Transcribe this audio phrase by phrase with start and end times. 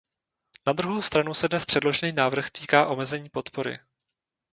[0.67, 3.79] Na druhou stranu se dnes předložený návrh týká omezení podpory.